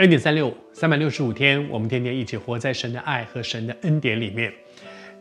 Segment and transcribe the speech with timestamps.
[0.00, 4.50] 恩典三六五，三百六十五天，我们天天一起活在神的爱和神的恩典里面。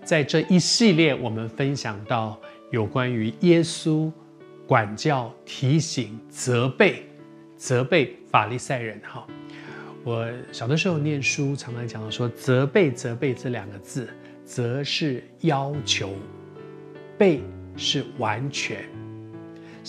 [0.06, 2.40] 在这一系列，我们分享到
[2.72, 4.10] 有关于耶稣
[4.66, 7.04] 管教、提醒、责备、
[7.58, 8.98] 责备法利赛人。
[9.04, 9.28] 哈，
[10.06, 14.08] 我小的时候念书，常常讲到说，责备、责备这两个字，
[14.46, 16.14] 责是要求，
[17.18, 17.42] 备
[17.76, 18.86] 是完全。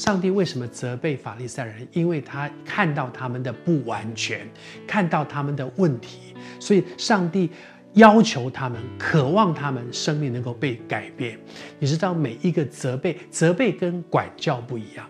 [0.00, 1.86] 上帝为什么责备法利赛人？
[1.92, 4.48] 因为他看到他们的不完全，
[4.86, 7.50] 看到他们的问题，所以上帝
[7.92, 11.38] 要求他们，渴望他们生命能够被改变。
[11.78, 15.06] 你知道，每一个责备，责备跟管教不一样。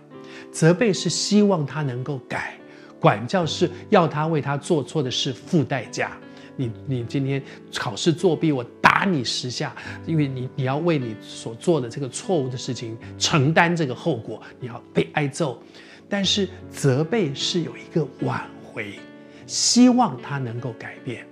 [0.50, 2.58] 责备是希望他能够改，
[2.98, 6.18] 管教是要他为他做错的事付代价。
[6.56, 7.40] 你你今天
[7.76, 8.66] 考试作弊，我
[9.00, 15.58] 打你十下，因为你你要为你所做的这个错误的事情承担这个后果，你要被挨揍。
[16.06, 18.98] 但是责备是有一个挽回，
[19.46, 21.26] 希望他能够改变。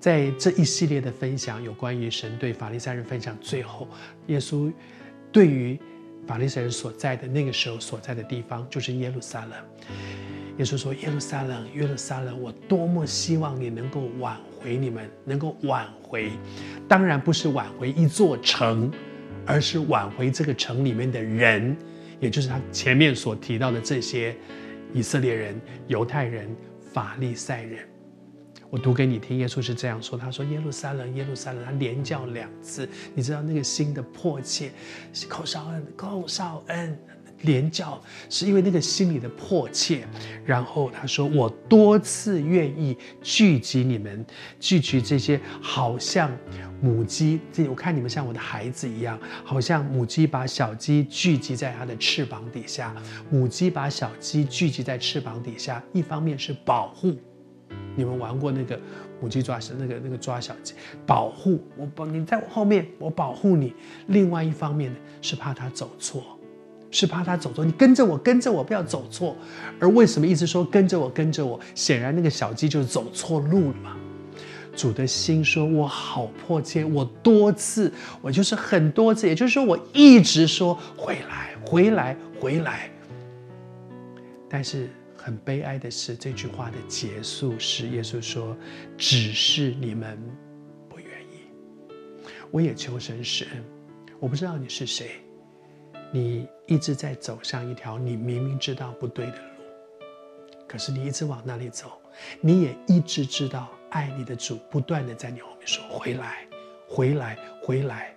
[0.00, 3.86] 在这一系列的分享，有关于神对法利赛人分享，最后
[4.28, 4.72] 耶稣
[5.30, 5.78] 对于
[6.26, 9.52] 法利赛人所在的那个时候所在的地方，就是耶路撒冷。
[10.58, 16.30] 耶稣说：“耶路撒冷，耶路撒冷，我多么希望你能够挽回你们，能够挽回。
[16.86, 18.92] 当然不是挽回一座城，
[19.46, 21.74] 而是挽回这个城里面的人，
[22.20, 24.36] 也就是他前面所提到的这些
[24.92, 26.54] 以色列人、犹太人、
[26.92, 27.88] 法利赛人。
[28.68, 32.86] 我读给你听，耶稣是这样说：他说，耶路撒冷，耶路撒冷，他连叫两次。
[33.14, 34.70] 你知道那个心的迫切，
[35.28, 36.96] 寇绍恩，寇绍恩。”
[37.42, 40.06] 连叫是因为那个心里的迫切，
[40.44, 44.24] 然后他说：“我多次愿意聚集你们，
[44.58, 46.30] 聚集这些好像
[46.80, 52.94] 母鸡，这我看你们像我的孩子一样，好像母鸡把小鸡聚集在它的翅膀底下，
[53.30, 57.16] 母鸡把小鸡聚集在翅膀底下，一方面是保护，
[57.96, 58.80] 你们玩过那个
[59.20, 60.74] 母鸡抓小那个那个抓小鸡，
[61.06, 63.72] 保护我保你在我后面，我保护你；
[64.08, 66.22] 另外一方面呢，是怕它走错。”
[66.92, 69.36] 是怕他走错，你跟着我，跟着我，不要走错。
[69.80, 71.58] 而为什么一直说跟着我，跟着我？
[71.74, 73.96] 显然那个小鸡就走错路了嘛。
[74.74, 77.92] 主的心说：“我好迫切，我多次，
[78.22, 82.90] 我就是很多次，也就是说，我一直说回来，回来，回来。”
[84.48, 88.56] 但是很悲哀的是，这句话的结束是耶稣说
[88.96, 90.18] ：“只是你们
[90.88, 91.94] 不愿意。”
[92.50, 93.62] 我也求神施恩，
[94.18, 95.10] 我不知道你是谁。
[96.14, 99.64] 你一直在走上一条你明明知道不对的路，
[100.68, 101.90] 可是你一直往那里走，
[102.42, 106.46] 你也一直知道爱你的主不断的在你后面说回来，
[106.86, 108.14] 回来，回来。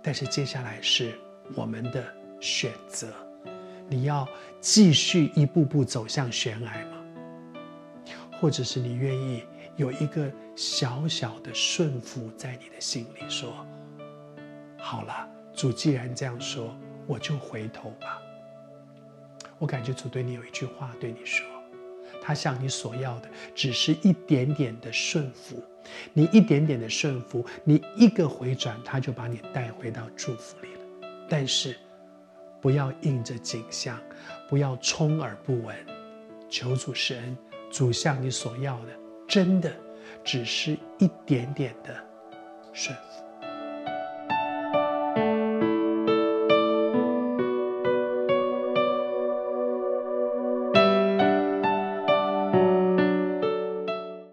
[0.00, 1.18] 但是接下来是
[1.56, 2.04] 我们的
[2.38, 3.08] 选择，
[3.88, 4.24] 你要
[4.60, 7.02] 继续一步步走向悬崖吗？
[8.40, 9.42] 或者是你愿意
[9.74, 13.52] 有一个小小的顺服在你的心里，说
[14.78, 16.72] 好了，主既然这样说。
[17.06, 18.20] 我就回头吧。
[19.58, 21.46] 我感觉主对你有一句话对你说，
[22.22, 25.62] 他向你所要的只是一点点的顺服，
[26.12, 30.80] 你一点点的顺服，你一个回转，他就把你带回到祝福里了。
[31.28, 31.76] 但是，
[32.60, 33.98] 不要硬着颈项，
[34.48, 35.74] 不要充耳不闻，
[36.48, 37.36] 求主施恩，
[37.70, 38.92] 主向你所要的，
[39.26, 39.72] 真的
[40.22, 41.94] 只是一点点的
[42.72, 43.25] 顺服。